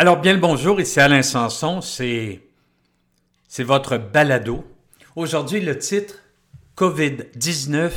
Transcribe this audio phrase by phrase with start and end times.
[0.00, 2.40] Alors bien le bonjour, ici Alain Sanson, c'est
[3.48, 4.64] c'est votre balado.
[5.14, 6.14] Aujourd'hui le titre
[6.78, 7.92] COVID-19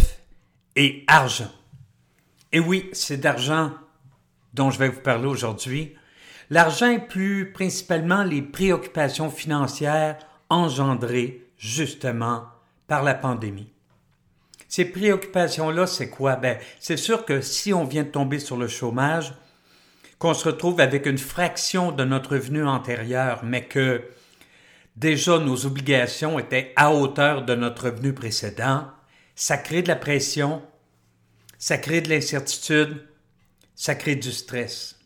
[0.76, 1.50] et argent.
[2.52, 3.71] Et oui, c'est d'argent
[4.54, 5.96] dont je vais vous parler aujourd'hui.
[6.50, 10.18] L'argent plus principalement les préoccupations financières
[10.50, 12.47] engendrées justement
[12.86, 13.71] par la pandémie.
[14.68, 16.36] Ces préoccupations-là, c'est quoi?
[16.36, 19.33] Ben, c'est sûr que si on vient de tomber sur le chômage,
[20.23, 24.05] qu'on se retrouve avec une fraction de notre revenu antérieur, mais que
[24.96, 28.87] déjà nos obligations étaient à hauteur de notre revenu précédent,
[29.36, 30.61] ça crée de la pression,
[31.57, 33.05] ça crée de l'incertitude,
[33.75, 34.97] ça crée du stress.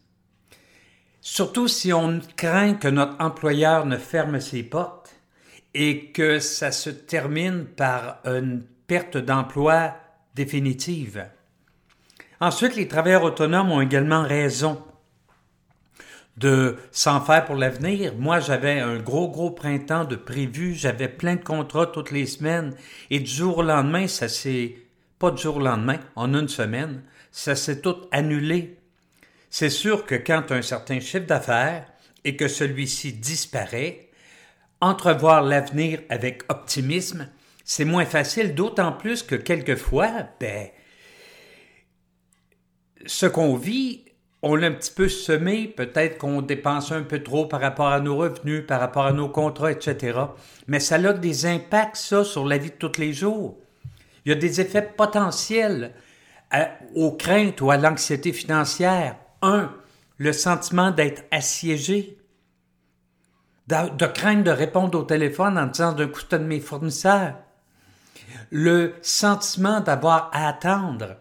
[1.20, 5.16] Surtout si on craint que notre employeur ne ferme ses portes
[5.74, 9.96] et que ça se termine par une perte d'emploi
[10.36, 11.26] définitive.
[12.40, 14.84] Ensuite, les travailleurs autonomes ont également raison
[16.38, 18.14] de s'en faire pour l'avenir.
[18.16, 20.76] Moi, j'avais un gros, gros printemps de prévu.
[20.76, 22.76] J'avais plein de contrats toutes les semaines.
[23.10, 24.76] Et du jour au lendemain, ça s'est,
[25.18, 28.78] pas du jour au lendemain, en une semaine, ça s'est tout annulé.
[29.50, 31.88] C'est sûr que quand un certain chiffre d'affaires
[32.24, 34.10] et que celui-ci disparaît,
[34.80, 37.30] entrevoir l'avenir avec optimisme,
[37.64, 40.68] c'est moins facile, d'autant plus que quelquefois, ben,
[43.06, 44.06] ce qu'on vit
[44.44, 48.00] on l'a un petit peu semé, peut-être qu'on dépense un peu trop par rapport à
[48.00, 50.20] nos revenus, par rapport à nos contrats, etc.
[50.68, 53.58] Mais ça a des impacts, ça, sur la vie de tous les jours.
[54.26, 55.94] Il y a des effets potentiels
[56.96, 59.16] aux craintes ou à l'anxiété financière.
[59.42, 59.72] Un,
[60.18, 62.18] le sentiment d'être assiégé,
[63.68, 67.36] de, de, craindre de répondre au téléphone en disant d'un coup de mes fournisseurs.
[68.52, 71.18] Le sentiment d'avoir à attendre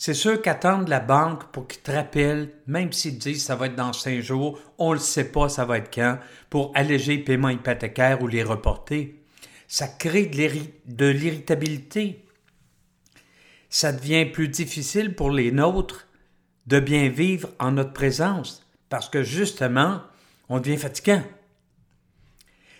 [0.00, 3.66] c'est ceux qui attendent la banque pour qu'ils te rappellent, même s'ils disent ça va
[3.66, 7.18] être dans cinq jours, on ne le sait pas ça va être quand, pour alléger
[7.18, 9.22] les paiements hypothécaires ou les reporter.
[9.68, 12.24] Ça crée de l'irritabilité.
[13.68, 16.06] Ça devient plus difficile pour les nôtres
[16.66, 20.00] de bien vivre en notre présence, parce que justement,
[20.48, 21.22] on devient fatigant.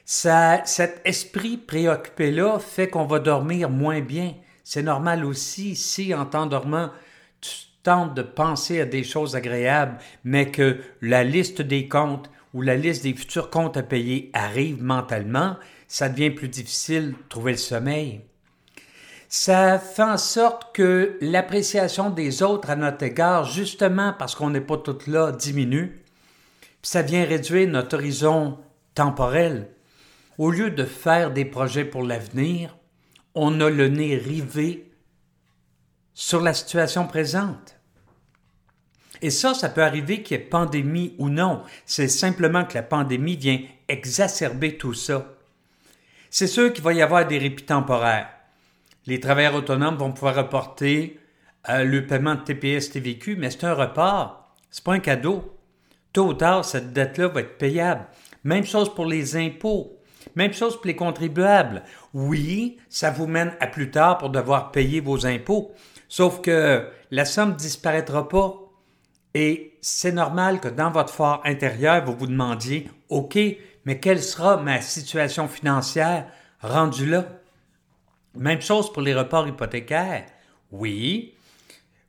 [0.07, 4.33] Ça, cet esprit préoccupé-là fait qu'on va dormir moins bien.
[4.65, 6.91] C'est normal aussi si, en t'endormant,
[7.41, 7.51] tu
[7.83, 12.77] tentes de penser à des choses agréables, mais que la liste des comptes ou la
[12.77, 15.57] liste des futurs comptes à payer arrive mentalement,
[15.89, 18.21] ça devient plus difficile de trouver le sommeil.
[19.29, 24.61] Ça fait en sorte que l'appréciation des autres à notre égard, justement parce qu'on n'est
[24.61, 26.03] pas tout là, diminue.
[26.83, 28.59] ça vient réduire notre horizon
[28.95, 29.69] temporel.
[30.39, 32.77] Au lieu de faire des projets pour l'avenir,
[33.35, 34.90] on a le nez rivé
[36.21, 37.77] sur la situation présente.
[39.23, 41.63] Et ça, ça peut arriver qu'il y ait pandémie ou non.
[41.87, 43.59] C'est simplement que la pandémie vient
[43.89, 45.35] exacerber tout ça.
[46.29, 48.29] C'est sûr qu'il va y avoir des répits temporaires.
[49.07, 51.19] Les travailleurs autonomes vont pouvoir reporter
[51.71, 54.55] euh, le paiement de TPS TVQ, mais c'est un report.
[54.71, 55.59] C'est pas un cadeau.
[56.13, 58.05] Tôt ou tard, cette dette-là va être payable.
[58.45, 59.99] Même chose pour les impôts.
[60.41, 61.83] Même chose pour les contribuables.
[62.15, 65.71] Oui, ça vous mène à plus tard pour devoir payer vos impôts,
[66.09, 68.55] Sauf que la somme disparaîtra pas.
[69.35, 73.39] Et c'est normal que dans votre fort intérieur, vous vous demandiez, OK,
[73.85, 76.27] mais quelle sera ma situation financière
[76.63, 77.27] rendue là?
[78.35, 80.25] Même chose pour les reports hypothécaires.
[80.73, 81.35] Oui,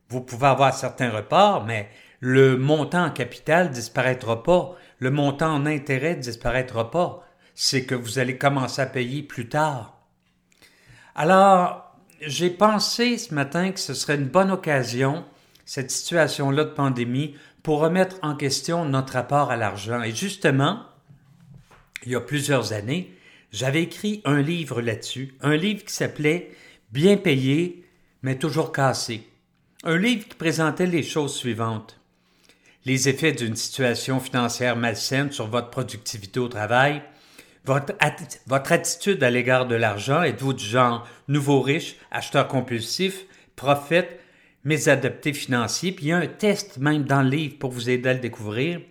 [0.08, 1.90] vous pouvez avoir certains reports, mais
[2.22, 4.78] le montant en capital disparaîtra pas.
[5.00, 7.25] Le montant en intérêt disparaîtra pas.
[7.56, 9.97] C'est que vous allez commencer à payer plus tard.
[11.16, 15.25] Alors, j'ai pensé ce matin que ce serait une bonne occasion,
[15.66, 20.01] cette situation-là de pandémie, pour remettre en question notre rapport à l'argent.
[20.01, 20.84] Et justement,
[22.06, 23.16] il y a plusieurs années,
[23.51, 26.51] j'avais écrit un livre là-dessus, un livre qui s'appelait
[26.91, 27.85] Bien payé,
[28.22, 29.28] mais toujours cassé.
[29.84, 31.99] Un livre qui présentait les choses suivantes.
[32.85, 37.02] Les effets d'une situation financière malsaine sur votre productivité au travail,
[37.66, 37.93] votre,
[38.72, 43.25] attitude à l'égard de l'argent, êtes-vous du genre nouveau riche, acheteur compulsif,
[43.55, 44.19] prophète,
[44.63, 45.91] mésadapté financier?
[45.91, 48.19] Puis il y a un test même dans le livre pour vous aider à le
[48.19, 48.81] découvrir.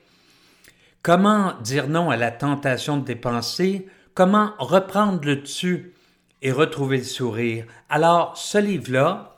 [1.02, 3.86] Comment dire non à la tentation de dépenser?
[4.14, 5.94] Comment reprendre le dessus
[6.42, 7.64] et retrouver le sourire?
[7.88, 9.36] Alors, ce livre-là,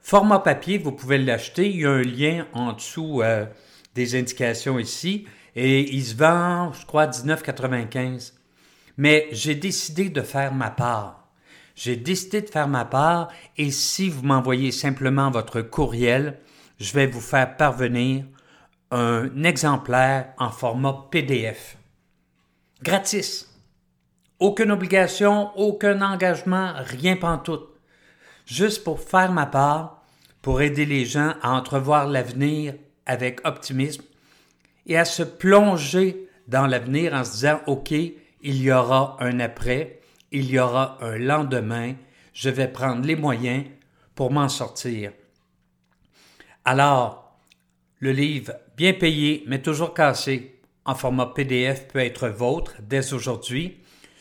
[0.00, 1.70] format papier, vous pouvez l'acheter.
[1.70, 3.46] Il y a un lien en dessous euh,
[3.94, 8.32] des indications ici et il se vend, je crois, 19,95.
[8.96, 11.28] Mais j'ai décidé de faire ma part.
[11.74, 16.38] J'ai décidé de faire ma part et si vous m'envoyez simplement votre courriel,
[16.78, 18.24] je vais vous faire parvenir
[18.90, 21.76] un exemplaire en format PDF.
[22.82, 23.50] Gratis.
[24.38, 27.68] Aucune obligation, aucun engagement, rien pantoute.
[28.46, 30.02] Juste pour faire ma part,
[30.42, 32.74] pour aider les gens à entrevoir l'avenir
[33.06, 34.04] avec optimisme
[34.86, 40.00] et à se plonger dans l'avenir en se disant, OK, il y aura un après,
[40.30, 41.94] il y aura un lendemain,
[42.32, 43.64] je vais prendre les moyens
[44.14, 45.12] pour m'en sortir.
[46.64, 47.36] Alors,
[47.98, 53.80] le livre bien payé mais toujours cassé en format PDF peut être vôtre dès aujourd'hui.